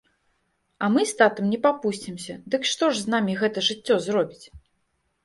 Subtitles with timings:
[0.85, 4.45] А мы з татам не папусцімся, дык што ж з намі гэта жыццё зробіць?